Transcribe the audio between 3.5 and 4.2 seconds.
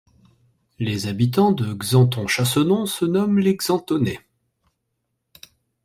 Xantonais.